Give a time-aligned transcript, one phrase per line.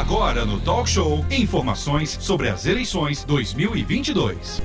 [0.00, 4.62] Agora no Talk Show, informações sobre as eleições 2022.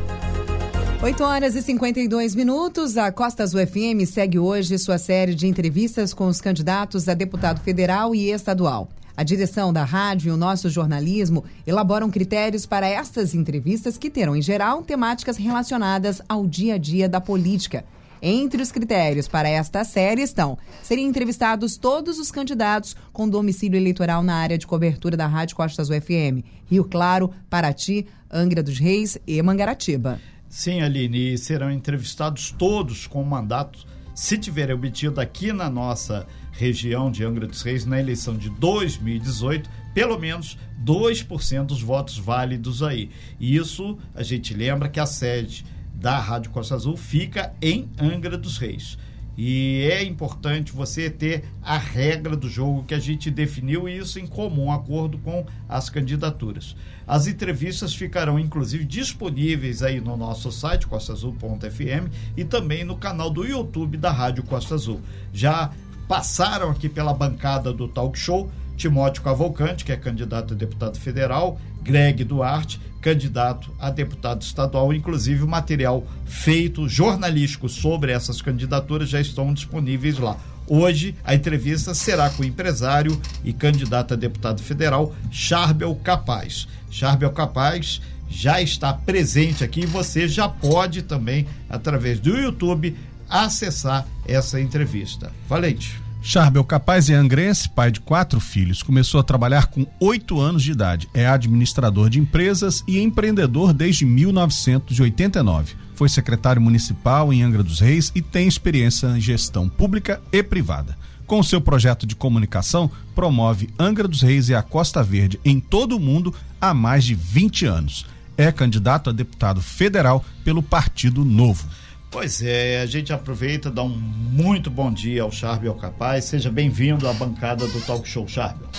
[1.04, 2.96] 8 horas e 52 minutos.
[2.96, 7.60] A Costa Azul FM segue hoje sua série de entrevistas com os candidatos a deputado
[7.60, 8.88] federal e estadual.
[9.18, 14.38] A direção da rádio e o nosso jornalismo elaboram critérios para estas entrevistas que terão,
[14.38, 17.83] em geral, temáticas relacionadas ao dia a dia da política.
[18.28, 24.23] Entre os critérios para esta série estão serem entrevistados todos os candidatos com domicílio eleitoral
[24.23, 29.16] na área de cobertura da Rádio Costa Azul FM, Rio Claro, Paraty, Angra dos Reis
[29.27, 30.20] e Mangaratiba.
[30.49, 33.85] Sim, Aline, e serão entrevistados todos com mandato,
[34.16, 39.70] se tiverem obtido aqui na nossa região de Angra dos Reis, na eleição de 2018,
[39.94, 43.12] pelo menos 2% dos votos válidos aí.
[43.40, 45.63] E isso, a gente lembra que a sede
[45.95, 48.98] da Rádio Costa Azul fica em Angra dos Reis.
[49.38, 54.18] E é importante você ter a regra do jogo que a gente definiu e isso
[54.18, 56.76] em comum acordo com as candidaturas.
[57.05, 63.46] As entrevistas ficarão inclusive disponíveis aí no nosso site costaazul.fm e também no canal do
[63.46, 65.01] YouTube da Rádio Costa Azul.
[65.34, 65.69] Já
[66.07, 71.59] passaram aqui pela bancada do Talk Show Timóteo Cavalcante, que é candidato a deputado federal,
[71.81, 74.94] Greg Duarte, candidato a deputado estadual.
[74.94, 80.38] Inclusive, o material feito jornalístico sobre essas candidaturas já estão disponíveis lá.
[80.67, 86.67] Hoje, a entrevista será com o empresário e candidato a deputado federal, Charbel Capaz.
[86.89, 92.97] Charbel Capaz já está presente aqui e você já pode também, através do YouTube,
[93.29, 95.31] acessar essa entrevista.
[95.47, 96.04] Valente.
[96.28, 98.81] Charbel Capaz é angrense, pai de quatro filhos.
[98.81, 101.07] Começou a trabalhar com oito anos de idade.
[101.13, 105.75] É administrador de empresas e empreendedor desde 1989.
[105.94, 110.97] Foi secretário municipal em Angra dos Reis e tem experiência em gestão pública e privada.
[111.28, 115.95] Com seu projeto de comunicação, promove Angra dos Reis e a Costa Verde em todo
[115.95, 118.03] o mundo há mais de 20 anos.
[118.35, 121.69] É candidato a deputado federal pelo Partido Novo.
[122.15, 126.23] Pois é, a gente aproveita, dá um muito bom dia ao Charbel Capaz.
[126.23, 128.69] Seja bem-vindo à bancada do Talk Show Charbel.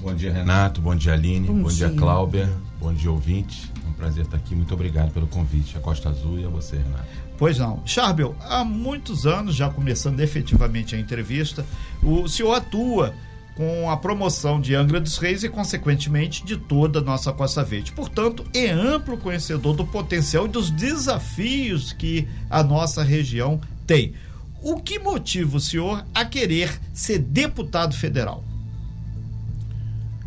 [0.00, 0.80] Bom dia, Renato.
[0.80, 1.48] Bom dia, Aline.
[1.48, 2.48] Bom, bom dia, dia, Cláudia.
[2.78, 3.72] Bom dia, ouvinte.
[3.84, 4.54] É um prazer estar aqui.
[4.54, 5.76] Muito obrigado pelo convite.
[5.76, 7.08] A Costa Azul e a você, Renato.
[7.36, 7.82] Pois não.
[7.84, 11.66] Charbel, há muitos anos, já começando efetivamente a entrevista,
[12.00, 13.12] o senhor atua
[13.60, 17.92] com a promoção de Angra dos Reis e, consequentemente, de toda a nossa Costa Verde.
[17.92, 24.14] Portanto, é amplo conhecedor do potencial e dos desafios que a nossa região tem.
[24.62, 28.42] O que motiva o senhor a querer ser deputado federal?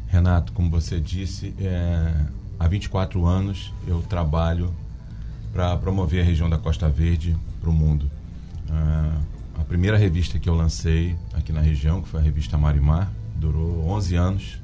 [0.10, 2.14] Renato, como você disse, é,
[2.60, 4.72] há 24 anos eu trabalho
[5.52, 8.12] para promover a região da Costa Verde para o mundo.
[8.70, 9.18] Ah,
[9.60, 13.88] a primeira revista que eu lancei aqui na região, que foi a revista Marimar, durou
[13.90, 14.60] 11 anos.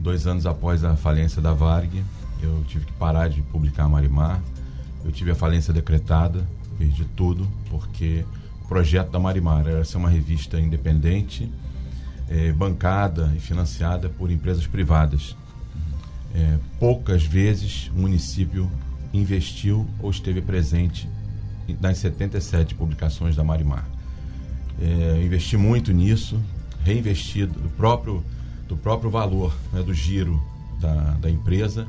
[0.00, 2.02] Dois anos após a falência da Varg,
[2.42, 4.40] eu tive que parar de publicar Marimar.
[5.04, 6.46] Eu tive a falência decretada,
[6.78, 8.24] perdi tudo, porque
[8.64, 11.50] o projeto da Marimar era ser uma revista independente,
[12.28, 15.36] é, bancada e financiada por empresas privadas.
[16.34, 18.70] É, poucas vezes o município
[19.12, 21.08] investiu ou esteve presente
[21.80, 23.84] nas 77 publicações da Marimar.
[24.80, 26.40] É, investi muito nisso,
[26.84, 28.24] reinvestido do próprio,
[28.68, 30.40] do próprio valor né, do giro
[30.80, 31.86] da, da empresa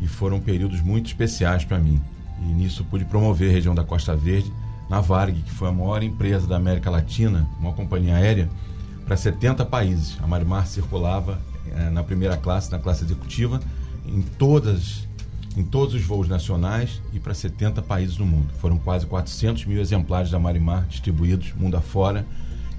[0.00, 2.00] e foram períodos muito especiais para mim.
[2.40, 4.52] E nisso pude promover a região da Costa Verde
[4.88, 8.48] na Varg, que foi a maior empresa da América Latina, uma companhia aérea,
[9.04, 10.16] para 70 países.
[10.22, 11.38] A Marimar circulava
[11.74, 13.60] é, na primeira classe, na classe executiva,
[14.06, 15.06] em todas
[15.56, 18.46] em todos os voos nacionais e para 70 países no mundo.
[18.60, 22.24] Foram quase 400 mil exemplares da Marimar distribuídos mundo afora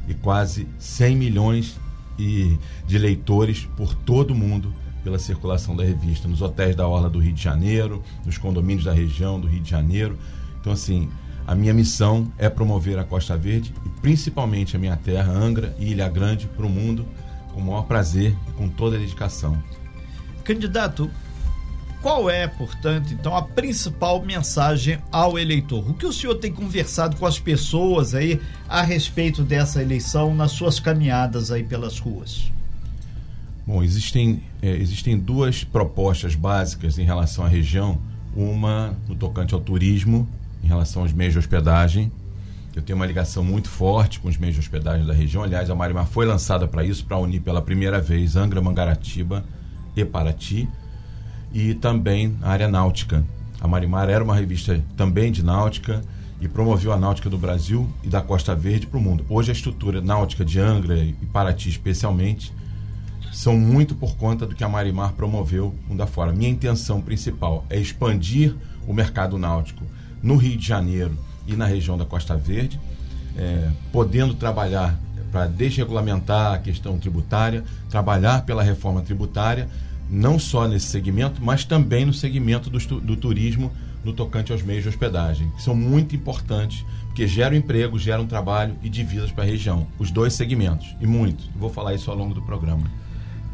[0.07, 1.79] e quase 100 milhões
[2.17, 4.73] de leitores por todo o mundo
[5.03, 8.91] pela circulação da revista, nos hotéis da Orla do Rio de Janeiro, nos condomínios da
[8.91, 10.17] região do Rio de Janeiro.
[10.59, 11.09] Então, assim,
[11.47, 15.91] a minha missão é promover a Costa Verde e principalmente a minha terra, Angra e
[15.91, 17.05] Ilha Grande, para o mundo
[17.53, 19.57] com o maior prazer e com toda a dedicação.
[20.43, 21.09] Candidato,
[22.01, 25.89] qual é, portanto, então, a principal mensagem ao eleitor?
[25.89, 30.51] O que o senhor tem conversado com as pessoas aí a respeito dessa eleição nas
[30.51, 32.49] suas caminhadas aí pelas ruas?
[33.67, 37.99] Bom, existem, é, existem duas propostas básicas em relação à região.
[38.33, 40.25] Uma no tocante ao turismo,
[40.63, 42.09] em relação aos meios de hospedagem.
[42.73, 45.43] Eu tenho uma ligação muito forte com os meios de hospedagem da região.
[45.43, 49.43] Aliás, a Marimar foi lançada para isso, para unir pela primeira vez Angra, Mangaratiba
[49.97, 50.65] e Paraty
[51.53, 53.23] e também a área náutica.
[53.59, 56.01] A Marimar era uma revista também de náutica
[56.39, 59.25] e promoveu a náutica do Brasil e da Costa Verde para o mundo.
[59.29, 62.53] Hoje a estrutura náutica de Angra e Paraty especialmente
[63.33, 66.31] são muito por conta do que a Marimar promoveu mundo afora.
[66.31, 68.55] Minha intenção principal é expandir
[68.87, 69.83] o mercado náutico
[70.21, 71.17] no Rio de Janeiro
[71.47, 72.79] e na região da Costa Verde,
[73.37, 74.97] é, podendo trabalhar
[75.31, 79.69] para desregulamentar a questão tributária, trabalhar pela reforma tributária,
[80.09, 83.71] não só nesse segmento, mas também no segmento do, do turismo
[84.03, 88.75] no tocante aos meios de hospedagem, que são muito importantes, porque geram emprego, geram trabalho
[88.81, 89.87] e divisas para a região.
[89.97, 91.43] Os dois segmentos, e muito.
[91.55, 92.89] Vou falar isso ao longo do programa.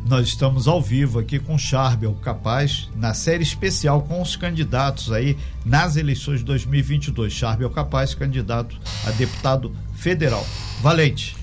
[0.07, 5.35] Nós estamos ao vivo aqui com Charbel Capaz, na série especial com os candidatos aí
[5.65, 7.33] nas eleições de 2022.
[7.33, 8.77] Charbel Capaz, candidato
[9.07, 10.45] a deputado federal.
[10.79, 11.35] Valente.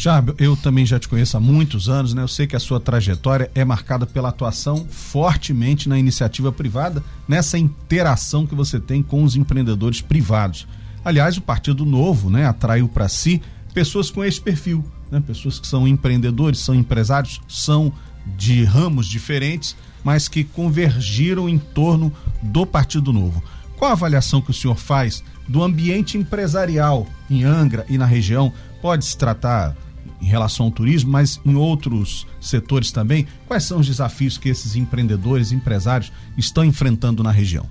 [0.00, 2.22] Charbel, eu também já te conheço há muitos anos, né?
[2.22, 7.58] Eu sei que a sua trajetória é marcada pela atuação fortemente na iniciativa privada, nessa
[7.58, 10.66] interação que você tem com os empreendedores privados.
[11.04, 13.42] Aliás, o Partido Novo, né, atraiu para si
[13.74, 15.20] pessoas com esse perfil, né?
[15.20, 17.92] Pessoas que são empreendedores, são empresários, são
[18.38, 22.10] de ramos diferentes, mas que convergiram em torno
[22.42, 23.44] do Partido Novo.
[23.76, 28.50] Qual a avaliação que o senhor faz do ambiente empresarial em Angra e na região?
[28.80, 29.76] Pode se tratar
[30.20, 33.26] em relação ao turismo, mas em outros setores também.
[33.46, 37.66] Quais são os desafios que esses empreendedores, empresários estão enfrentando na região?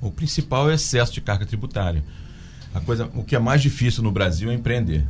[0.00, 2.02] O principal é o excesso de carga tributária.
[2.74, 5.06] A coisa, o que é mais difícil no Brasil é empreender.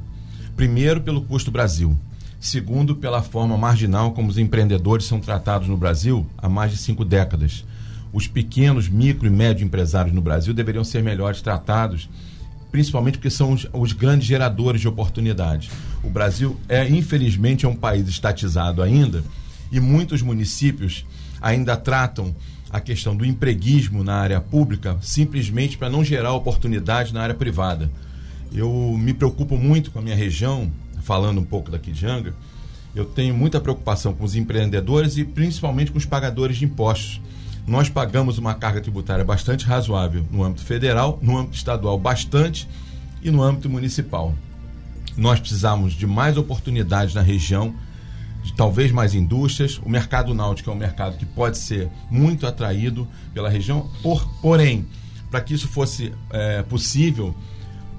[0.56, 1.96] Primeiro, pelo custo Brasil.
[2.40, 7.04] Segundo, pela forma marginal como os empreendedores são tratados no Brasil há mais de cinco
[7.04, 7.64] décadas.
[8.12, 12.08] Os pequenos, micro e médio empresários no Brasil deveriam ser melhores tratados,
[12.70, 15.70] principalmente porque são os, os grandes geradores de oportunidades.
[16.02, 19.22] O Brasil é, infelizmente, é um país estatizado ainda
[19.70, 21.04] e muitos municípios
[21.40, 22.34] ainda tratam
[22.70, 27.90] a questão do empreguismo na área pública simplesmente para não gerar oportunidade na área privada.
[28.52, 30.70] Eu me preocupo muito com a minha região,
[31.02, 32.34] falando um pouco daqui de Angra,
[32.94, 37.20] eu tenho muita preocupação com os empreendedores e principalmente com os pagadores de impostos.
[37.66, 42.68] Nós pagamos uma carga tributária bastante razoável no âmbito federal, no âmbito estadual bastante
[43.22, 44.34] e no âmbito municipal.
[45.16, 47.74] Nós precisamos de mais oportunidades na região,
[48.42, 49.78] de talvez mais indústrias.
[49.84, 54.86] O mercado náutico é um mercado que pode ser muito atraído pela região, por, porém,
[55.30, 57.34] para que isso fosse é, possível,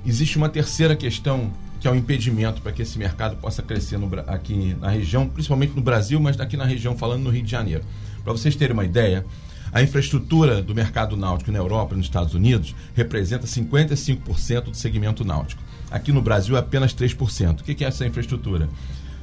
[0.05, 3.97] existe uma terceira questão que é o um impedimento para que esse mercado possa crescer
[3.97, 7.49] no, aqui na região, principalmente no Brasil, mas aqui na região, falando no Rio de
[7.49, 7.83] Janeiro.
[8.23, 9.25] Para vocês terem uma ideia,
[9.73, 15.23] a infraestrutura do mercado náutico na Europa e nos Estados Unidos representa 55% do segmento
[15.23, 15.61] náutico.
[15.89, 17.61] Aqui no Brasil é apenas 3%.
[17.61, 18.69] O que é essa infraestrutura?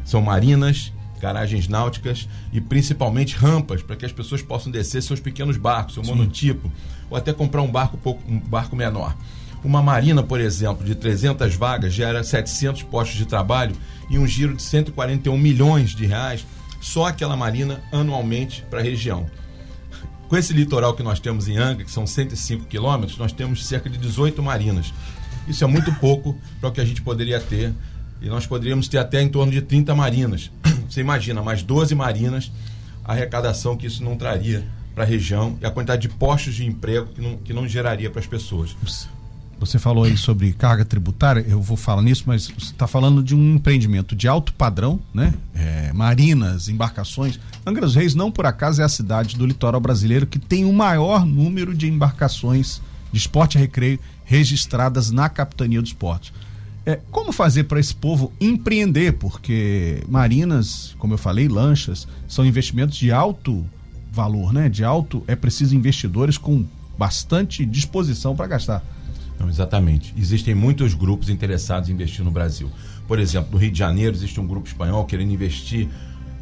[0.04, 5.56] São marinas, garagens náuticas e principalmente rampas para que as pessoas possam descer seus pequenos
[5.56, 6.10] barcos, seu Sim.
[6.10, 6.70] monotipo,
[7.10, 9.14] ou até comprar um barco, um barco menor.
[9.64, 13.74] Uma marina, por exemplo, de 300 vagas gera 700 postos de trabalho
[14.08, 16.46] e um giro de 141 milhões de reais
[16.80, 19.26] só aquela marina anualmente para a região.
[20.28, 23.88] Com esse litoral que nós temos em Angra, que são 105 quilômetros, nós temos cerca
[23.88, 24.92] de 18 marinas.
[25.48, 27.72] Isso é muito pouco para o que a gente poderia ter.
[28.20, 30.50] E nós poderíamos ter até em torno de 30 marinas.
[30.88, 32.52] Você imagina, mais 12 marinas,
[33.02, 36.66] a arrecadação que isso não traria para a região e a quantidade de postos de
[36.66, 38.76] emprego que não, que não geraria para as pessoas.
[39.60, 43.34] Você falou aí sobre carga tributária, eu vou falar nisso, mas você está falando de
[43.34, 45.34] um empreendimento de alto padrão, né?
[45.54, 47.40] É, marinas, embarcações.
[47.66, 50.72] Angra dos Reis, não por acaso, é a cidade do litoral brasileiro que tem o
[50.72, 52.80] maior número de embarcações
[53.10, 56.32] de esporte e recreio registradas na Capitania dos Portos.
[56.86, 59.14] É, como fazer para esse povo empreender?
[59.14, 63.66] Porque marinas, como eu falei, lanchas, são investimentos de alto
[64.12, 64.68] valor, né?
[64.68, 66.64] De alto, é preciso investidores com
[66.96, 68.82] bastante disposição para gastar.
[69.38, 70.12] Não, exatamente.
[70.16, 72.70] Existem muitos grupos interessados em investir no Brasil.
[73.06, 75.88] Por exemplo, no Rio de Janeiro existe um grupo espanhol querendo investir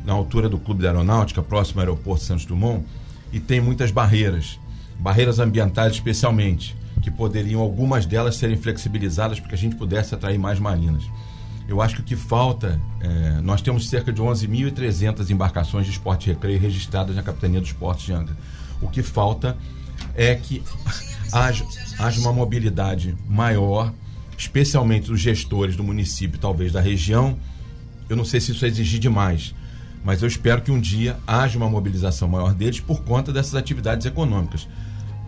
[0.05, 2.85] na altura do Clube da Aeronáutica, próximo ao aeroporto Santos Dumont,
[3.33, 4.59] e tem muitas barreiras,
[4.99, 10.39] barreiras ambientais especialmente, que poderiam algumas delas serem flexibilizadas para que a gente pudesse atrair
[10.39, 11.05] mais marinas.
[11.69, 16.31] Eu acho que o que falta, é, nós temos cerca de 11.300 embarcações de esporte
[16.31, 18.37] e recreio registradas na Capitania dos Portos de Angra.
[18.81, 19.57] O que falta
[20.15, 20.63] é que
[21.33, 21.65] haja,
[21.99, 23.93] haja uma mobilidade maior,
[24.37, 27.37] especialmente dos gestores do município, talvez da região.
[28.09, 29.55] Eu não sei se isso é exigir demais,
[30.05, 34.07] mas eu espero que um dia haja uma mobilização maior deles por conta dessas atividades
[34.07, 34.69] econômicas.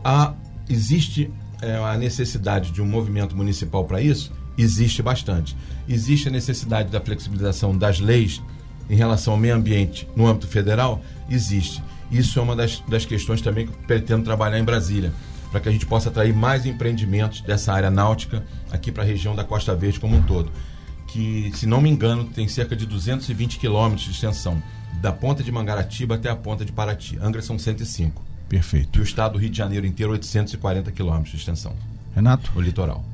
[0.05, 0.35] Há,
[0.69, 4.33] existe é, a necessidade de um movimento municipal para isso?
[4.57, 5.57] Existe bastante.
[5.89, 8.41] Existe a necessidade da flexibilização das leis
[8.89, 11.03] em relação ao meio ambiente no âmbito federal?
[11.29, 11.83] Existe.
[12.11, 15.13] Isso é uma das, das questões também que pretendo trabalhar em Brasília
[15.51, 19.35] para que a gente possa atrair mais empreendimentos dessa área náutica aqui para a região
[19.35, 20.51] da Costa Verde como um todo.
[21.07, 24.63] Que, se não me engano, tem cerca de 220 quilômetros de extensão.
[25.01, 27.19] da ponta de Mangaratiba até a ponta de Paraty.
[27.21, 28.21] Angra são 105.
[28.49, 28.99] Perfeito.
[28.99, 31.73] E o estado do Rio de Janeiro inteiro, 840 quilômetros de extensão.
[32.15, 32.51] Renato?
[32.57, 33.05] O litoral.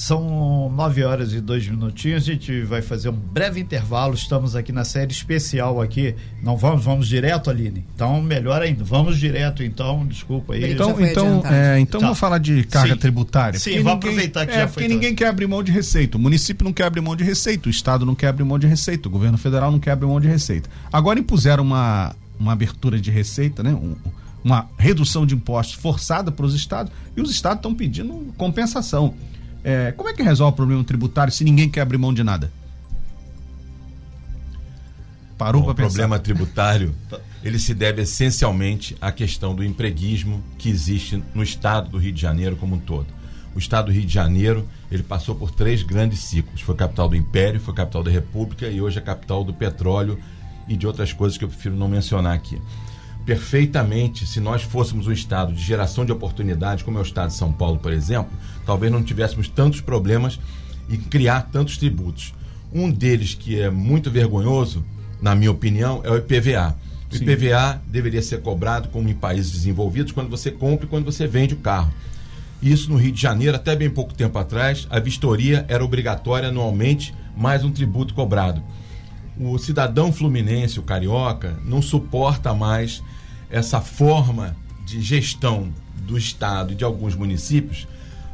[0.00, 2.22] São nove horas e dois minutinhos.
[2.22, 4.14] A gente vai fazer um breve intervalo.
[4.14, 6.14] Estamos aqui na série especial aqui.
[6.42, 7.84] Não vamos, vamos direto, Aline.
[7.94, 8.82] Então, melhor ainda.
[8.82, 10.06] Vamos direto, então.
[10.06, 10.72] Desculpa aí.
[10.72, 12.06] Então, então, é, então Tá.
[12.06, 12.98] vamos falar de carga Sim.
[12.98, 13.60] tributária.
[13.60, 15.70] Sim, Porque vamos ninguém- aproveitar que é, já porque foi ninguém quer abrir mão de
[15.70, 16.16] receita.
[16.16, 18.66] O município não quer abrir mão de receita, o estado não quer abrir mão de
[18.66, 20.70] receita, o governo federal não quer abrir mão de receita.
[20.90, 23.74] Agora impuseram uma, uma abertura de receita, né?
[23.74, 23.96] Um-
[24.42, 29.12] uma redução de impostos forçada para os estados e os estados estão pedindo compensação.
[29.62, 32.50] É, como é que resolve o problema tributário se ninguém quer abrir mão de nada?
[35.36, 35.88] Parou para o pensar.
[35.88, 36.94] problema tributário
[37.42, 42.20] ele se deve essencialmente à questão do empreguismo que existe no estado do Rio de
[42.20, 43.06] Janeiro como um todo.
[43.54, 46.60] O estado do Rio de Janeiro ele passou por três grandes ciclos.
[46.60, 50.18] Foi capital do Império, foi capital da República e hoje é capital do petróleo
[50.68, 52.60] e de outras coisas que eu prefiro não mencionar aqui.
[53.24, 57.36] Perfeitamente, se nós fôssemos um estado de geração de oportunidades, como é o estado de
[57.36, 58.32] São Paulo, por exemplo,
[58.66, 60.40] talvez não tivéssemos tantos problemas
[60.88, 62.34] e criar tantos tributos.
[62.72, 64.84] Um deles que é muito vergonhoso,
[65.20, 66.76] na minha opinião, é o IPVA.
[67.10, 67.24] O Sim.
[67.24, 71.54] IPVA deveria ser cobrado como em países desenvolvidos quando você compra e quando você vende
[71.54, 71.92] o carro.
[72.62, 77.14] Isso no Rio de Janeiro, até bem pouco tempo atrás, a vistoria era obrigatória anualmente,
[77.36, 78.62] mais um tributo cobrado.
[79.42, 83.02] O cidadão fluminense, o carioca, não suporta mais
[83.48, 84.54] essa forma
[84.84, 85.72] de gestão
[86.06, 87.88] do Estado e de alguns municípios,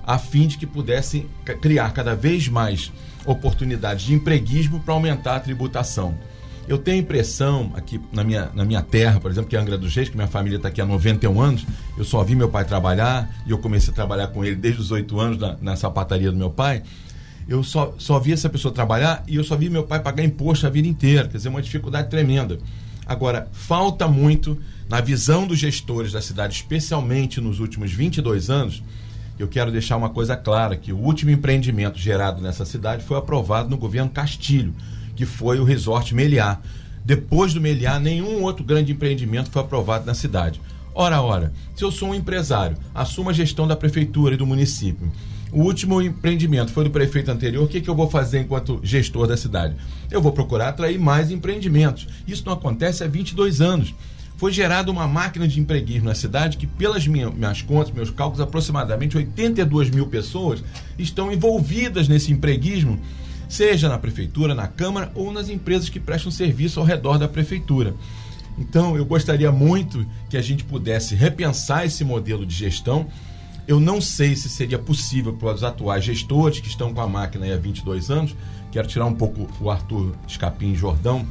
[0.05, 1.29] a fim de que pudessem
[1.63, 2.93] criar cada vez mais
[3.25, 6.19] oportunidades de empreguismo para aumentar a tributação.
[6.67, 9.95] Eu tenho impressão, aqui na minha, na minha terra, por exemplo, que é Angra dos
[9.95, 11.65] Reis, que minha família está aqui há 91 anos,
[11.97, 14.91] eu só vi meu pai trabalhar e eu comecei a trabalhar com ele desde os
[14.91, 16.83] 8 anos na, na sapataria do meu pai.
[17.49, 20.67] Eu só, só vi essa pessoa trabalhar e eu só vi meu pai pagar imposto
[20.67, 22.59] a vida inteira, quer dizer, uma dificuldade tremenda.
[23.07, 28.83] Agora, falta muito na visão dos gestores da cidade, especialmente nos últimos 22 anos.
[29.39, 33.69] Eu quero deixar uma coisa clara, que o último empreendimento gerado nessa cidade foi aprovado
[33.69, 34.75] no governo Castilho,
[35.15, 36.59] que foi o Resort Meliá.
[37.05, 40.61] Depois do Meliá, nenhum outro grande empreendimento foi aprovado na cidade.
[40.93, 45.13] Ora, ora, se eu sou um empresário, assumo a gestão da prefeitura e do município.
[45.57, 47.65] O último empreendimento foi do prefeito anterior.
[47.65, 49.75] O que, que eu vou fazer enquanto gestor da cidade?
[50.11, 52.07] Eu vou procurar atrair mais empreendimentos.
[52.29, 53.95] Isso não acontece há 22 anos.
[54.37, 58.43] Foi gerada uma máquina de empreguismo na cidade que, pelas minha- minhas contas, meus cálculos,
[58.43, 60.63] aproximadamente 82 mil pessoas
[60.99, 63.01] estão envolvidas nesse empreguismo,
[63.49, 67.95] seja na prefeitura, na Câmara ou nas empresas que prestam serviço ao redor da prefeitura.
[68.59, 73.07] Então, eu gostaria muito que a gente pudesse repensar esse modelo de gestão.
[73.67, 77.53] Eu não sei se seria possível para os atuais gestores que estão com a máquina
[77.53, 78.37] há 22 anos.
[78.71, 81.27] Quero tirar um pouco o Arthur Escapim Jordão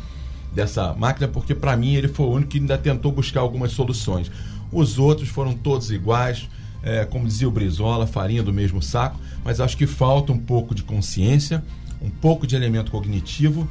[0.54, 4.30] dessa máquina, porque para mim ele foi o único que ainda tentou buscar algumas soluções.
[4.70, 6.50] Os outros foram todos iguais,
[6.84, 10.76] é, como dizia o Brizola, farinha do mesmo saco, mas acho que falta um pouco
[10.76, 11.64] de consciência,
[12.02, 13.66] um pouco de elemento cognitivo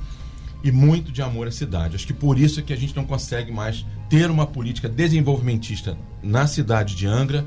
[0.63, 1.97] e muito de amor à cidade.
[1.97, 5.99] Acho que por isso é que a gente não consegue mais ter uma política desenvolvimentista
[6.23, 7.45] na cidade de Angra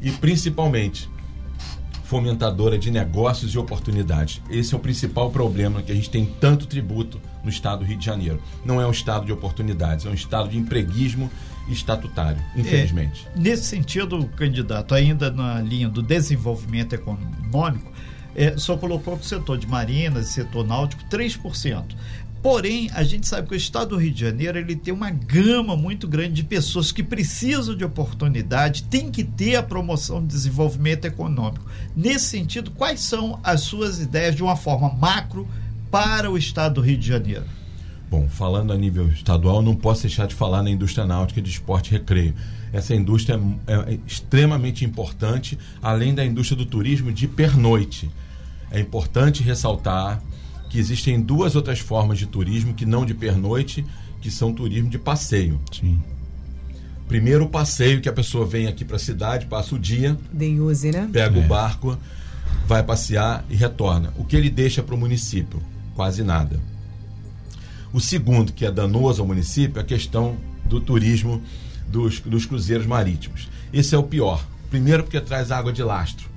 [0.00, 1.08] e principalmente
[2.04, 4.40] fomentadora de negócios e oportunidades.
[4.48, 7.98] Esse é o principal problema que a gente tem tanto tributo no estado do Rio
[7.98, 8.40] de Janeiro.
[8.64, 11.28] Não é um estado de oportunidades, é um estado de empreguismo
[11.68, 13.26] estatutário, infelizmente.
[13.34, 17.90] É, nesse sentido, candidato, ainda na linha do desenvolvimento econômico,
[18.36, 21.84] é, só colocou para o setor de marinas e setor náutico 3%.
[22.46, 25.76] Porém, a gente sabe que o estado do Rio de Janeiro ele tem uma gama
[25.76, 31.06] muito grande de pessoas que precisam de oportunidade, tem que ter a promoção de desenvolvimento
[31.06, 31.66] econômico.
[31.96, 35.44] Nesse sentido, quais são as suas ideias de uma forma macro
[35.90, 37.46] para o estado do Rio de Janeiro?
[38.08, 41.88] Bom, falando a nível estadual, não posso deixar de falar na indústria náutica de esporte
[41.88, 42.32] e recreio.
[42.72, 48.08] Essa indústria é, é extremamente importante, além da indústria do turismo de pernoite.
[48.70, 50.22] É importante ressaltar
[50.68, 53.84] que existem duas outras formas de turismo que não de pernoite,
[54.20, 55.60] que são turismo de passeio.
[55.72, 55.98] Sim.
[57.08, 60.18] Primeiro o passeio que a pessoa vem aqui para a cidade, passa o dia,
[60.60, 61.08] use, né?
[61.12, 61.44] pega É.
[61.44, 61.96] o barco,
[62.66, 64.12] vai passear e retorna.
[64.16, 65.62] O que ele deixa para o município?
[65.94, 66.58] Quase nada.
[67.92, 71.40] O segundo, que é danoso ao município, é a questão do turismo
[71.86, 73.48] dos, dos cruzeiros marítimos.
[73.72, 74.44] Esse é o pior.
[74.68, 76.28] Primeiro, porque traz água de lastro.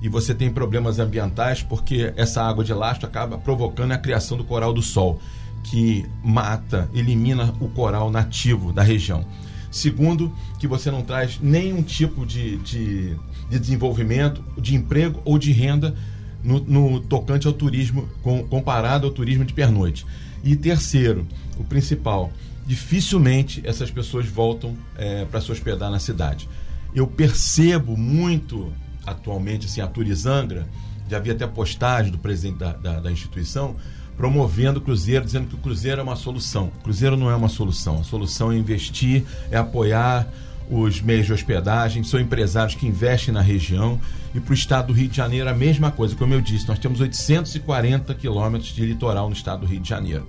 [0.00, 4.44] E você tem problemas ambientais porque essa água de lastro acaba provocando a criação do
[4.44, 5.20] coral do sol,
[5.64, 9.24] que mata, elimina o coral nativo da região.
[9.70, 13.16] Segundo, que você não traz nenhum tipo de, de,
[13.50, 15.94] de desenvolvimento, de emprego ou de renda
[16.42, 20.06] no, no tocante ao turismo, com, comparado ao turismo de pernoite.
[20.42, 21.26] E terceiro,
[21.58, 22.32] o principal,
[22.66, 26.48] dificilmente essas pessoas voltam é, para se hospedar na cidade.
[26.94, 28.72] Eu percebo muito
[29.10, 30.66] atualmente assim, a Turizangra,
[31.08, 33.76] já havia até postagem do presidente da, da, da instituição,
[34.16, 36.72] promovendo o Cruzeiro, dizendo que o Cruzeiro é uma solução.
[36.80, 38.00] O Cruzeiro não é uma solução.
[38.00, 40.28] A solução é investir, é apoiar
[40.70, 43.98] os meios de hospedagem, são empresários que investem na região.
[44.34, 46.14] E para o estado do Rio de Janeiro, a mesma coisa.
[46.14, 50.28] Como eu disse, nós temos 840 quilômetros de litoral no estado do Rio de Janeiro.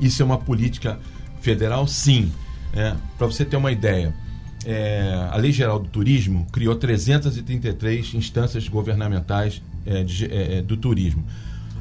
[0.00, 1.00] Isso é uma política
[1.40, 1.86] federal?
[1.88, 2.32] Sim.
[2.72, 4.14] É, para você ter uma ideia,
[4.66, 10.76] é, a Lei Geral do Turismo criou 333 instâncias governamentais é, de, é, é, do
[10.76, 11.24] turismo.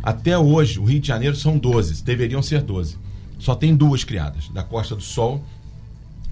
[0.02, 2.98] Até hoje, o Rio de Janeiro são 12, deveriam ser 12.
[3.38, 5.44] Só tem duas criadas, da Costa do Sol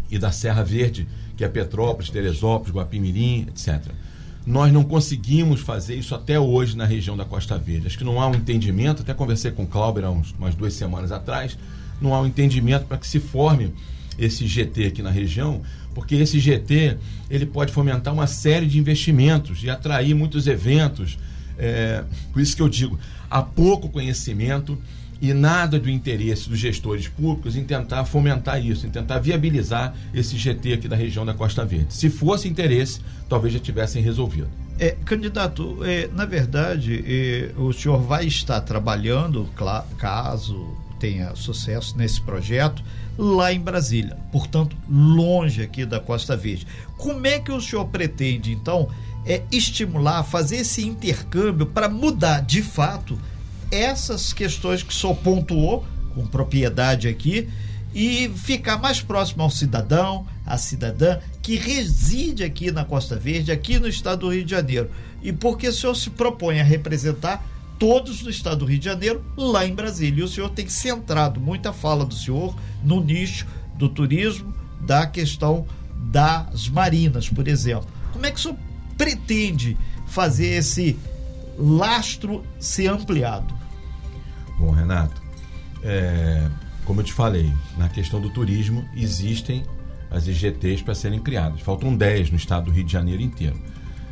[0.10, 3.92] e da Serra Verde, que é Petrópolis, Teresópolis, Guapimirim, etc.
[4.46, 7.88] Nós não conseguimos fazer isso até hoje na região da Costa Verde.
[7.88, 10.74] Acho que não há um entendimento, até conversei com o Clauber há uns, umas duas
[10.74, 11.58] semanas atrás,
[12.02, 13.74] não há um entendimento para que se forme
[14.18, 15.62] esse GT aqui na região,
[16.00, 16.98] porque esse GT
[17.30, 21.20] ele pode fomentar uma série de investimentos e atrair muitos eventos.
[21.58, 22.98] É, por isso que eu digo,
[23.30, 24.78] há pouco conhecimento
[25.22, 30.38] e nada do interesse dos gestores públicos em tentar fomentar isso, em tentar viabilizar esse
[30.38, 31.94] GT aqui da região da Costa Verde.
[31.94, 34.48] Se fosse interesse, talvez já tivessem resolvido.
[34.80, 39.50] É, candidato, é, na verdade, é, o senhor vai estar trabalhando,
[39.98, 42.84] caso tenha sucesso nesse projeto,
[43.18, 46.68] lá em Brasília, portanto, longe aqui da Costa Verde.
[46.98, 48.90] Como é que o senhor pretende, então,
[49.26, 53.20] é, estimular, fazer esse intercâmbio para mudar de fato
[53.72, 57.48] essas questões que o senhor pontuou com propriedade aqui
[57.94, 63.80] e ficar mais próximo ao cidadão, à cidadã que reside aqui na Costa Verde, aqui
[63.80, 64.90] no estado do Rio de Janeiro.
[65.22, 67.44] E porque o senhor se propõe a representar
[67.80, 70.22] todos do estado do Rio de Janeiro lá em Brasília.
[70.22, 75.66] E o senhor tem centrado muita fala do senhor no nicho do turismo, da questão
[75.96, 77.88] das marinas, por exemplo.
[78.12, 78.58] Como é que o senhor
[78.98, 81.00] pretende fazer esse
[81.58, 83.54] lastro ser ampliado?
[84.58, 85.22] Bom, Renato,
[85.82, 86.50] é,
[86.84, 89.64] como eu te falei, na questão do turismo existem
[90.12, 91.62] as IGTs para serem criadas.
[91.62, 93.58] Faltam 10 no estado do Rio de Janeiro inteiro.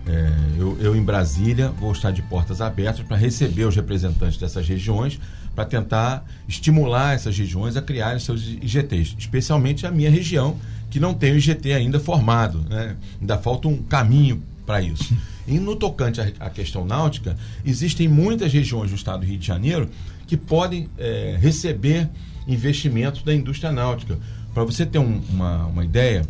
[0.07, 4.67] É, eu, eu, em Brasília, vou estar de portas abertas para receber os representantes dessas
[4.67, 5.19] regiões,
[5.53, 10.57] para tentar estimular essas regiões a criarem seus IGTs, especialmente a minha região,
[10.89, 12.61] que não tem o IGT ainda formado.
[12.69, 12.95] Né?
[13.19, 15.13] Ainda falta um caminho para isso.
[15.47, 19.89] E no tocante à, questão náutica, existem muitas regiões do estado do Rio de Janeiro
[20.27, 22.09] que podem é, receber
[22.45, 24.19] investimentos da indústria náutica.
[24.53, 26.25] Para você ter um, uma, uma ideia,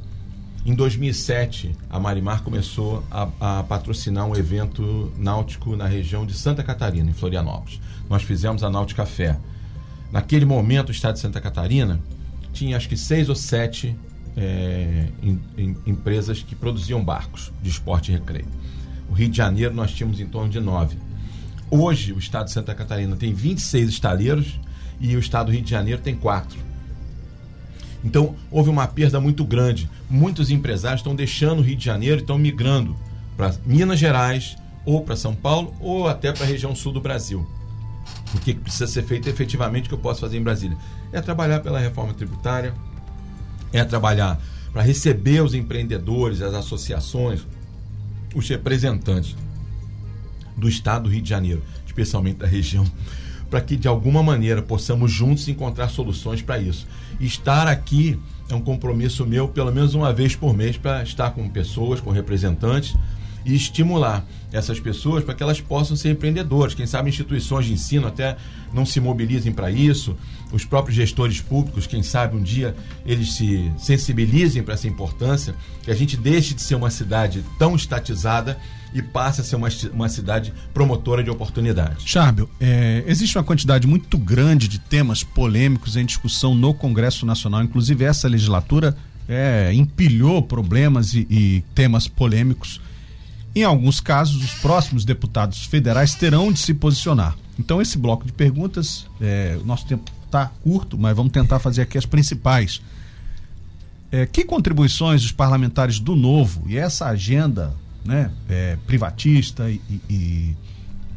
[0.67, 6.61] em 2007, a Marimar começou a, a, patrocinar um evento náutico na região de Santa
[6.61, 7.79] Catarina, em Florianópolis.
[8.09, 9.39] Nós fizemos a Náutica Fé.
[10.11, 12.01] Naquele momento, o estado de Santa Catarina
[12.51, 13.95] tinha acho que seis ou sete
[14.35, 18.47] é, em, em, empresas que produziam barcos de esporte e recreio.
[19.09, 20.97] O Rio de Janeiro nós tínhamos em torno de nove.
[21.71, 24.59] Hoje, o estado de Santa Catarina tem 26 estaleiros
[24.99, 26.66] e o estado do Rio de Janeiro tem quatro.
[28.07, 29.89] Então, houve uma perda muito grande.
[30.09, 32.95] Muitos empresários estão deixando o Rio de Janeiro e estão migrando
[33.35, 37.45] para Minas Gerais, ou para São Paulo, ou até para a região sul do Brasil.
[38.33, 40.77] O que precisa ser feito efetivamente, que eu posso fazer em Brasília?
[41.11, 42.73] É trabalhar pela reforma tributária,
[43.73, 44.39] é trabalhar
[44.71, 47.45] para receber os empreendedores, as associações,
[48.33, 49.35] os representantes
[50.55, 52.89] do estado do Rio de Janeiro, especialmente da região,
[53.49, 56.87] para que de alguma maneira possamos juntos encontrar soluções para isso.
[57.19, 61.49] Estar aqui é um compromisso meu, pelo menos uma vez por mês, para estar com
[61.49, 62.95] pessoas, com representantes
[63.45, 66.75] e estimular essas pessoas para que elas possam ser empreendedores.
[66.75, 68.35] Quem sabe instituições de ensino até
[68.73, 70.15] não se mobilizem para isso,
[70.51, 72.75] os próprios gestores públicos, quem sabe um dia
[73.05, 77.75] eles se sensibilizem para essa importância, que a gente deixe de ser uma cidade tão
[77.75, 78.57] estatizada
[78.93, 82.03] e passe a ser uma, uma cidade promotora de oportunidades.
[82.05, 87.63] Chárbio, é, existe uma quantidade muito grande de temas polêmicos em discussão no Congresso Nacional,
[87.63, 88.95] inclusive essa legislatura
[89.27, 92.81] é, empilhou problemas e, e temas polêmicos.
[93.55, 97.35] Em alguns casos, os próximos deputados federais terão de se posicionar.
[97.59, 101.81] Então, esse bloco de perguntas, é, o nosso tempo está curto, mas vamos tentar fazer
[101.81, 102.81] aqui as principais.
[104.11, 107.73] É, que contribuições os parlamentares do Novo e essa agenda
[108.07, 110.55] né, é, privatista e, e,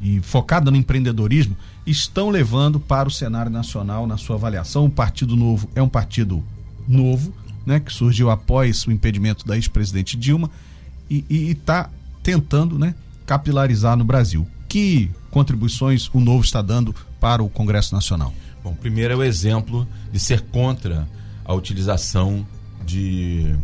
[0.02, 4.86] e, focada no empreendedorismo estão levando para o cenário nacional na sua avaliação?
[4.86, 6.42] O Partido Novo é um partido
[6.88, 7.32] novo,
[7.64, 10.50] né, que surgiu após o impedimento da ex-presidente Dilma
[11.08, 11.88] e está
[12.22, 14.46] tentando né, capilarizar no Brasil.
[14.68, 18.32] Que contribuições o Novo está dando para o Congresso Nacional?
[18.62, 21.08] Bom, primeiro é o exemplo de ser contra
[21.44, 22.46] a utilização
[22.84, 23.54] de,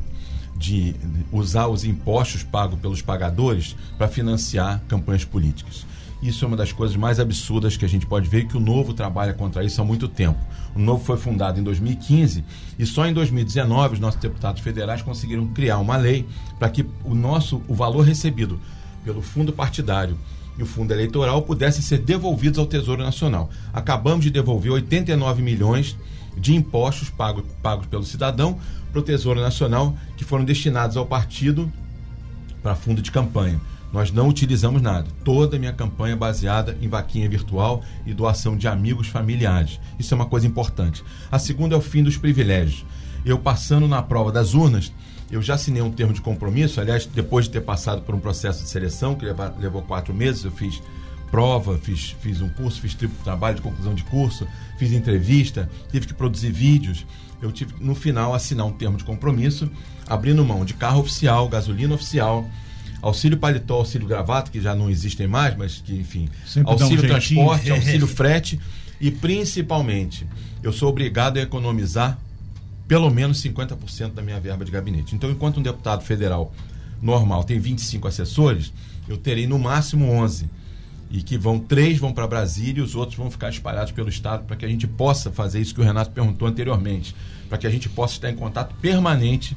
[0.56, 0.94] de
[1.30, 5.86] usar os impostos pagos pelos pagadores para financiar campanhas políticas.
[6.22, 8.94] Isso é uma das coisas mais absurdas que a gente pode ver que o Novo
[8.94, 10.38] trabalha contra isso há muito tempo.
[10.74, 12.42] O Novo foi fundado em 2015
[12.78, 16.26] e só em 2019 os nossos deputados federais conseguiram criar uma lei
[16.58, 18.58] para que o nosso o valor recebido
[19.04, 20.16] pelo fundo partidário
[20.58, 23.50] e o fundo eleitoral pudessem ser devolvidos ao Tesouro Nacional.
[23.72, 25.96] Acabamos de devolver 89 milhões
[26.36, 28.58] de impostos pagos, pagos pelo cidadão
[28.96, 31.70] para o Tesouro Nacional que foram destinados ao partido
[32.62, 33.60] para fundo de campanha.
[33.92, 35.06] Nós não utilizamos nada.
[35.22, 39.78] Toda a minha campanha é baseada em vaquinha virtual e doação de amigos familiares.
[39.98, 41.04] Isso é uma coisa importante.
[41.30, 42.86] A segunda é o fim dos privilégios.
[43.24, 44.90] Eu passando na prova das urnas,
[45.30, 48.62] eu já assinei um termo de compromisso, aliás, depois de ter passado por um processo
[48.62, 49.26] de seleção que
[49.58, 50.80] levou quatro meses, eu fiz
[51.30, 54.46] prova, fiz, fiz um curso, fiz triplo trabalho de conclusão de curso,
[54.78, 57.04] fiz entrevista, tive que produzir vídeos.
[57.40, 59.70] Eu tive, no final, assinar um termo de compromisso,
[60.06, 62.48] abrindo mão de carro oficial, gasolina oficial,
[63.02, 67.08] auxílio paletó, auxílio gravata, que já não existem mais, mas que, enfim, Sempre auxílio um
[67.08, 68.60] transporte, auxílio frete.
[69.00, 70.26] E, principalmente,
[70.62, 72.18] eu sou obrigado a economizar
[72.88, 75.14] pelo menos 50% da minha verba de gabinete.
[75.14, 76.52] Então, enquanto um deputado federal
[77.02, 78.72] normal tem 25 assessores,
[79.08, 80.48] eu terei no máximo 11
[81.10, 84.44] e que vão três vão para Brasília e os outros vão ficar espalhados pelo estado
[84.44, 87.14] para que a gente possa fazer isso que o Renato perguntou anteriormente,
[87.48, 89.56] para que a gente possa estar em contato permanente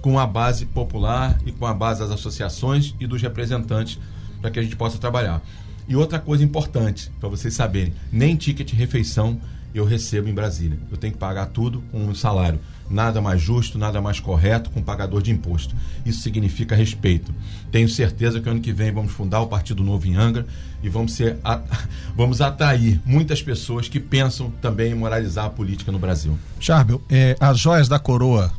[0.00, 3.98] com a base popular e com a base das associações e dos representantes
[4.40, 5.42] para que a gente possa trabalhar.
[5.88, 9.40] E outra coisa importante para vocês saberem, nem ticket refeição
[9.74, 10.78] eu recebo em Brasília.
[10.90, 12.60] Eu tenho que pagar tudo com um salário.
[12.90, 15.74] Nada mais justo, nada mais correto com um pagador de imposto.
[16.06, 17.32] Isso significa respeito.
[17.70, 20.46] Tenho certeza que ano que vem vamos fundar o Partido Novo em Angra
[20.82, 21.38] e vamos, ser,
[22.16, 26.38] vamos atrair muitas pessoas que pensam também em moralizar a política no Brasil.
[26.58, 28.50] Charbel, é, as joias da coroa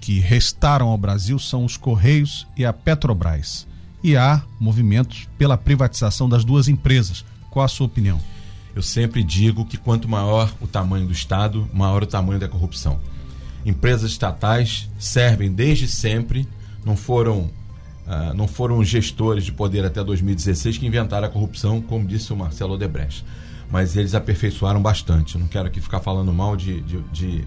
[0.00, 3.66] que restaram ao Brasil são os Correios e a Petrobras.
[4.02, 7.24] E há movimentos pela privatização das duas empresas.
[7.50, 8.20] Qual a sua opinião?
[8.74, 13.00] Eu sempre digo que quanto maior o tamanho do Estado, maior o tamanho da corrupção.
[13.64, 16.46] Empresas estatais servem desde sempre,
[16.84, 17.50] não foram,
[18.06, 22.36] uh, não foram gestores de poder até 2016 que inventaram a corrupção, como disse o
[22.36, 23.24] Marcelo Odebrecht.
[23.70, 25.36] Mas eles aperfeiçoaram bastante.
[25.36, 27.44] Eu não quero aqui ficar falando mal de, de, de,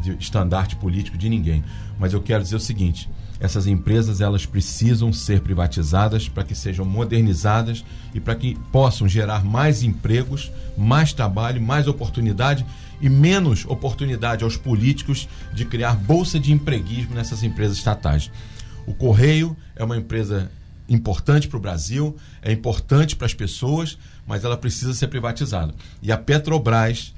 [0.00, 1.64] de estandarte político de ninguém.
[1.98, 3.08] Mas eu quero dizer o seguinte:
[3.40, 9.44] essas empresas elas precisam ser privatizadas para que sejam modernizadas e para que possam gerar
[9.44, 12.64] mais empregos, mais trabalho, mais oportunidade
[13.04, 18.30] e menos oportunidade aos políticos de criar bolsa de empreguismo nessas empresas estatais.
[18.86, 20.50] O Correio é uma empresa
[20.88, 25.74] importante para o Brasil, é importante para as pessoas, mas ela precisa ser privatizada.
[26.00, 27.14] E a Petrobras,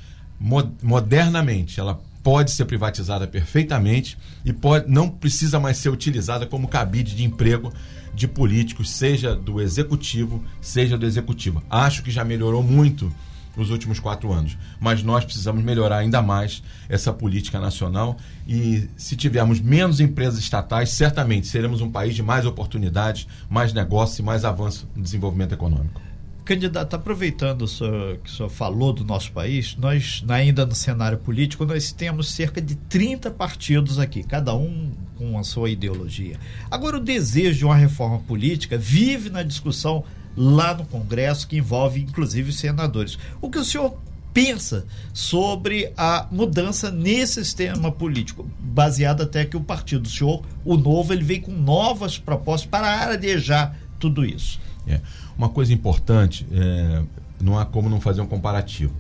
[0.83, 7.15] modernamente, ela pode ser privatizada perfeitamente e pode, não precisa mais ser utilizada como cabide
[7.15, 7.73] de emprego
[8.13, 11.63] de políticos, seja do executivo, seja do executivo.
[11.71, 13.13] Acho que já melhorou muito
[13.57, 18.17] nos últimos quatro anos, mas nós precisamos melhorar ainda mais essa política nacional
[18.47, 24.19] e se tivermos menos empresas estatais, certamente seremos um país de mais oportunidades, mais negócios
[24.19, 26.07] e mais avanço no desenvolvimento econômico.
[26.47, 31.19] Candidato, aproveitando o senhor, que o senhor falou do nosso país, nós, ainda no cenário
[31.19, 36.39] político, nós temos cerca de 30 partidos aqui, cada um com a sua ideologia.
[36.71, 40.05] Agora, o desejo de uma reforma política vive na discussão
[40.37, 43.19] lá no Congresso, que envolve inclusive os senadores.
[43.41, 43.97] O que o senhor
[44.37, 50.77] pensa sobre a mudança nesse sistema político, baseado até que o partido do senhor, o
[50.77, 54.61] novo, ele vem com novas propostas para arejar tudo isso?
[54.87, 55.01] É.
[55.39, 57.03] Uma coisa importante, é,
[57.41, 58.93] não há como não fazer um comparativo.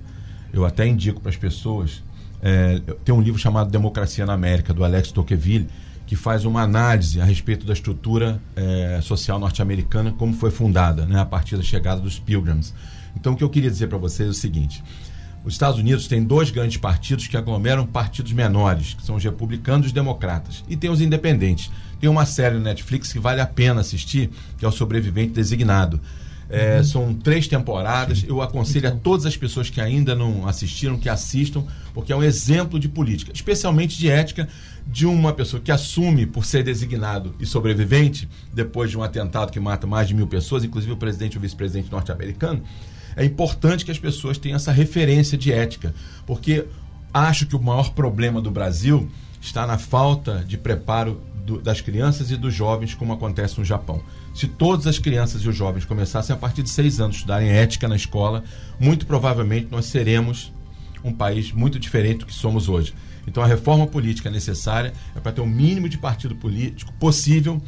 [0.54, 2.02] Eu até indico para as pessoas.
[2.40, 5.68] É, tem um livro chamado Democracia na América, do Alex Tocqueville,
[6.06, 11.20] que faz uma análise a respeito da estrutura é, social norte-americana, como foi fundada né,
[11.20, 12.72] a partir da chegada dos Pilgrims.
[13.16, 14.84] Então, o que eu queria dizer para vocês é o seguinte:
[15.44, 19.86] os Estados Unidos têm dois grandes partidos que aglomeram partidos menores, que são os republicanos
[19.86, 21.70] e os democratas, e tem os independentes.
[22.00, 26.00] Tem uma série no Netflix que vale a pena assistir, que é o Sobrevivente Designado.
[26.48, 26.82] É.
[26.82, 28.24] São três temporadas.
[28.26, 32.22] Eu aconselho a todas as pessoas que ainda não assistiram que assistam, porque é um
[32.22, 34.48] exemplo de política, especialmente de ética,
[34.86, 39.58] de uma pessoa que assume por ser designado e sobrevivente depois de um atentado que
[39.58, 42.62] mata mais de mil pessoas, inclusive o presidente e o vice-presidente norte-americano.
[43.16, 45.94] É importante que as pessoas tenham essa referência de ética,
[46.26, 46.66] porque
[47.12, 49.08] acho que o maior problema do Brasil
[49.40, 54.02] está na falta de preparo do, das crianças e dos jovens, como acontece no Japão.
[54.36, 57.48] Se todas as crianças e os jovens começassem a partir de seis anos a estudarem
[57.48, 58.44] ética na escola,
[58.78, 60.52] muito provavelmente nós seremos
[61.02, 62.92] um país muito diferente do que somos hoje.
[63.26, 67.62] Então a reforma política necessária é para ter o mínimo de partido político possível,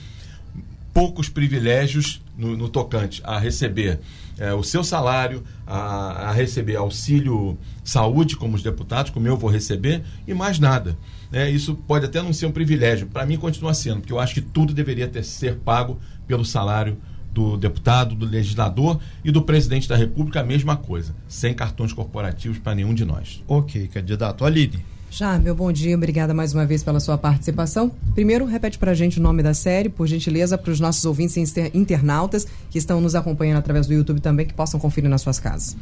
[0.93, 3.99] poucos privilégios no, no tocante a receber
[4.39, 9.51] é, o seu salário, a, a, receber auxílio saúde, como os deputados, como eu vou
[9.51, 10.97] receber, e mais nada.
[11.33, 14.33] É, isso pode até não ser um privilégio, para mim continua sendo, porque eu acho
[14.33, 16.97] que tudo deveria ter, ser pago pelo salário
[17.33, 22.59] do deputado, do legislador e do presidente da República, a mesma coisa, sem cartões corporativos
[22.59, 23.43] para nenhum de nós.
[23.47, 24.45] Ok, candidato.
[24.45, 24.85] Aline.
[25.11, 27.91] Já, meu bom dia, obrigada mais uma vez pela sua participação.
[28.15, 31.37] Primeiro, repete para a gente o nome da série, por gentileza, para os nossos ouvintes
[31.73, 35.77] internautas que estão nos acompanhando através do YouTube também, que possam conferir nas suas casas.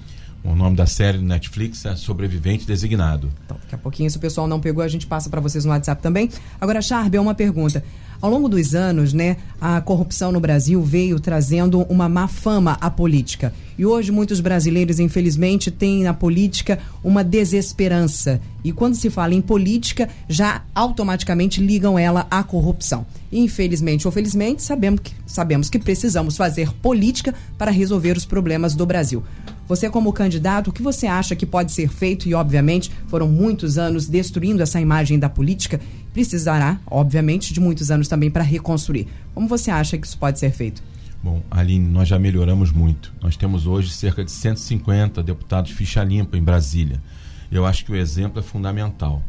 [0.45, 3.29] O nome da série do Netflix é Sobrevivente Designado.
[3.45, 5.73] Então, daqui a pouquinho, se o pessoal não pegou, a gente passa para vocês no
[5.73, 6.31] WhatsApp também.
[6.61, 7.83] Agora, Charbe, é uma pergunta.
[8.21, 12.91] Ao longo dos anos, né, a corrupção no Brasil veio trazendo uma má fama à
[12.91, 13.53] política.
[13.79, 18.41] E hoje muitos brasileiros, infelizmente, têm na política uma desesperança.
[18.65, 23.07] E quando se fala em política, já automaticamente ligam ela à corrupção.
[23.31, 28.87] Infelizmente ou felizmente, sabemos que, sabemos que precisamos fazer política para resolver os problemas do
[28.87, 29.23] Brasil.
[29.69, 32.29] Você, como candidato, o que você acha que pode ser feito?
[32.29, 35.81] E, obviamente, foram muitos anos destruindo essa imagem da política.
[36.13, 39.09] Precisará, obviamente, de muitos anos também para reconstruir.
[39.35, 40.83] Como você acha que isso pode ser feito?
[41.23, 43.13] Bom, Aline, nós já melhoramos muito.
[43.21, 47.03] Nós temos hoje cerca de 150 deputados ficha limpa em Brasília.
[47.51, 49.21] Eu acho que o exemplo é fundamental.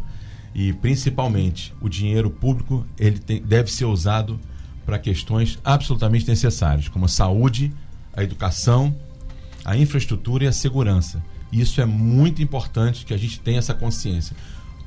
[0.53, 4.39] E, principalmente, o dinheiro público ele tem, deve ser usado
[4.85, 7.73] para questões absolutamente necessárias, como a saúde,
[8.15, 8.95] a educação
[9.67, 11.21] a infraestrutura e a segurança.
[11.51, 14.33] Isso é muito importante que a gente tenha essa consciência.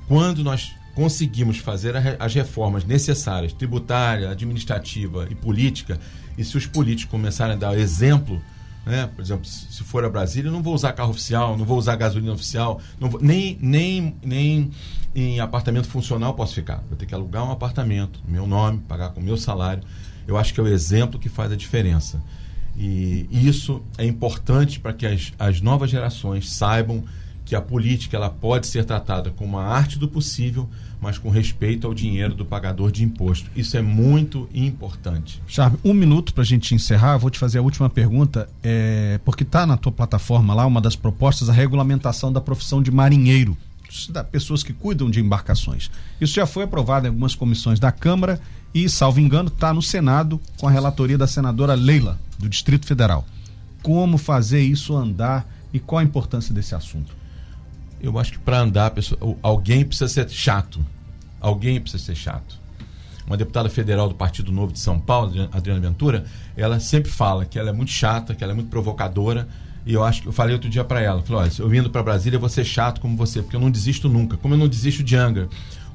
[0.08, 6.00] Quando nós conseguimos fazer as reformas necessárias, tributária, administrativa e política,
[6.36, 8.40] e se os políticos começarem a dar exemplo,
[8.86, 9.08] né?
[9.14, 11.94] por exemplo, se for a Brasília, eu não vou usar carro oficial, não vou usar
[11.96, 14.70] gasolina oficial, vou, nem, nem, nem
[15.14, 16.82] em apartamento funcional posso ficar.
[16.88, 19.82] Vou ter que alugar um apartamento, meu nome, pagar com meu salário.
[20.26, 22.22] Eu acho que é o exemplo que faz a diferença.
[22.76, 27.04] E isso é importante para que as, as novas gerações saibam
[27.50, 30.68] que a política ela pode ser tratada como uma arte do possível,
[31.00, 33.50] mas com respeito ao dinheiro do pagador de imposto.
[33.56, 35.42] Isso é muito importante.
[35.48, 37.16] Charme, um minuto para a gente encerrar.
[37.16, 40.94] Vou te fazer a última pergunta, é, porque está na tua plataforma lá uma das
[40.94, 43.56] propostas a regulamentação da profissão de marinheiro,
[44.10, 45.90] da pessoas que cuidam de embarcações.
[46.20, 48.40] Isso já foi aprovado em algumas comissões da Câmara
[48.74, 53.24] e, salvo engano, está no Senado com a relatoria da senadora Leila do Distrito Federal.
[53.82, 57.14] Como fazer isso andar e qual a importância desse assunto?
[58.00, 58.92] Eu acho que para andar,
[59.42, 60.80] alguém precisa ser chato.
[61.40, 62.58] Alguém precisa ser chato.
[63.26, 66.24] Uma deputada federal do Partido Novo de São Paulo, Adriana Ventura,
[66.56, 69.46] ela sempre fala que ela é muito chata, que ela é muito provocadora.
[69.86, 72.02] E eu acho que eu falei outro dia para ela, falei, olha, eu vindo para
[72.02, 74.36] Brasília eu vou ser chato como você, porque eu não desisto nunca.
[74.36, 75.48] Como eu não desisto de Angra,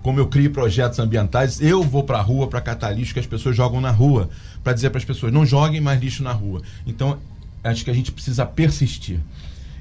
[0.05, 3.25] como eu crio projetos ambientais, eu vou para a rua para catar lixo que as
[3.25, 4.29] pessoas jogam na rua,
[4.63, 6.61] para dizer para as pessoas não joguem mais lixo na rua.
[6.85, 7.17] Então,
[7.63, 9.19] acho que a gente precisa persistir.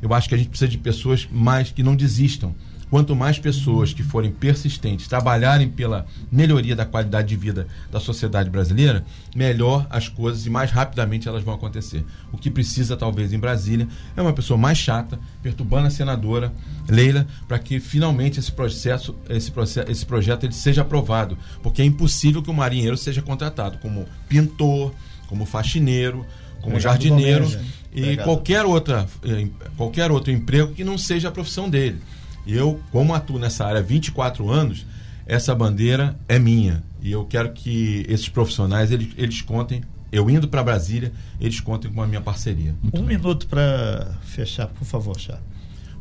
[0.00, 2.54] Eu acho que a gente precisa de pessoas mais que não desistam
[2.94, 8.48] Quanto mais pessoas que forem persistentes, trabalharem pela melhoria da qualidade de vida da sociedade
[8.48, 9.04] brasileira,
[9.34, 12.04] melhor as coisas e mais rapidamente elas vão acontecer.
[12.30, 16.52] O que precisa, talvez, em Brasília, é uma pessoa mais chata, perturbando a senadora
[16.88, 21.36] Leila, para que finalmente esse processo, esse, processo, esse projeto ele seja aprovado.
[21.64, 24.94] Porque é impossível que o marinheiro seja contratado como pintor,
[25.26, 26.24] como faxineiro,
[26.62, 27.50] como jardineiro
[27.92, 32.00] e qualquer, outra, eh, qualquer outro emprego que não seja a profissão dele.
[32.46, 34.86] Eu, como atuo nessa área há 24 anos,
[35.26, 36.82] essa bandeira é minha.
[37.00, 41.92] E eu quero que esses profissionais eles, eles contem, eu indo para Brasília, eles contem
[41.92, 42.74] com a minha parceria.
[42.82, 43.16] Muito um bem.
[43.16, 45.38] minuto para fechar, por favor, Chá.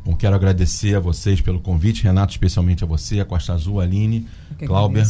[0.04, 3.84] Bom, quero agradecer a vocês pelo convite, Renato, especialmente a você, a Costa Azul, a
[3.84, 4.28] Aline,
[4.66, 5.02] Cláudia,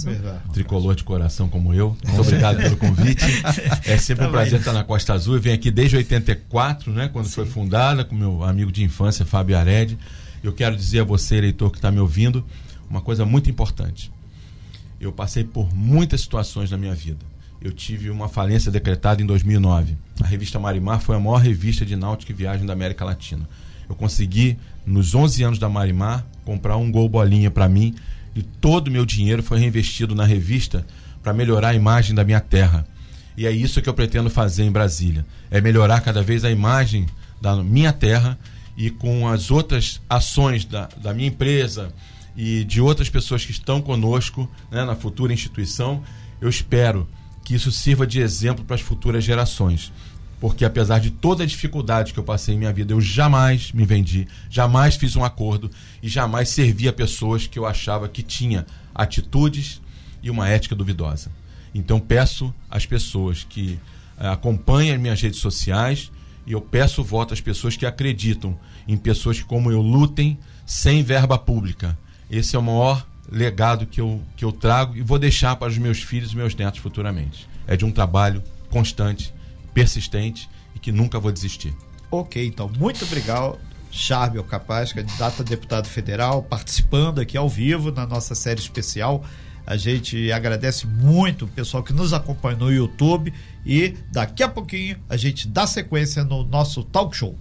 [0.53, 1.97] tricolor de coração como eu.
[2.07, 3.25] Muito obrigado pelo convite.
[3.87, 5.35] É sempre um prazer estar na Costa Azul.
[5.35, 7.33] Eu venho aqui desde 84, né, quando Sim.
[7.33, 9.99] foi fundada, com meu amigo de infância, Fábio Aredi.
[10.45, 12.45] Eu quero dizer a você, eleitor que está me ouvindo,
[12.91, 14.13] uma coisa muito importante.
[15.01, 17.25] Eu passei por muitas situações na minha vida.
[17.63, 19.97] Eu tive uma falência decretada em 2009.
[20.21, 23.49] A revista Marimar foi a maior revista de náutica e viagem da América Latina.
[23.89, 27.95] Eu consegui, nos 11 anos da Marimar, comprar um gol bolinha para mim
[28.37, 30.87] e todo o meu dinheiro foi reinvestido na revista
[31.23, 32.87] para melhorar a imagem da minha terra.
[33.35, 35.25] E é isso que eu pretendo fazer em Brasília.
[35.51, 37.07] É melhorar cada vez a imagem
[37.41, 38.39] da minha terra
[38.77, 41.95] e com as outras ações da, da minha empresa
[42.37, 46.03] e de outras pessoas que estão conosco né, na futura instituição,
[46.41, 47.09] eu espero
[47.45, 49.93] que isso sirva de exemplo para as futuras gerações.
[50.41, 53.85] porque apesar de toda a dificuldade que eu passei em minha vida, eu jamais me
[53.87, 55.71] vendi, jamais fiz um acordo
[56.03, 59.81] e jamais servi a pessoas que eu achava que tinha atitudes
[60.23, 61.31] e uma ética duvidosa.
[61.75, 63.79] Então peço às pessoas que
[64.19, 66.11] uh, acompanhem minhas redes sociais
[66.47, 71.03] e eu peço voto às pessoas que acreditam em pessoas que, como eu, lutem sem
[71.03, 71.99] verba pública.
[72.31, 75.79] Esse é o maior legado que eu, que eu trago e vou deixar para os
[75.79, 77.49] meus filhos e meus netos futuramente.
[77.67, 79.33] É de um trabalho constante,
[79.73, 81.75] persistente e que nunca vou desistir.
[82.11, 83.59] Ok, então, muito obrigado,
[83.91, 89.25] Charbel Capaz, candidato a deputado federal, participando aqui ao vivo na nossa série especial.
[89.67, 93.33] A gente agradece muito o pessoal que nos acompanha no YouTube
[93.65, 97.39] e daqui a pouquinho a gente dá sequência no nosso talk show.